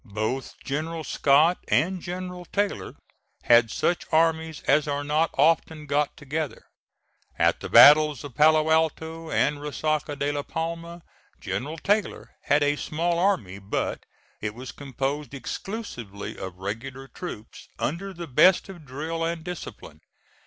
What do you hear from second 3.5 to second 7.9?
such armies as are not often got together. At the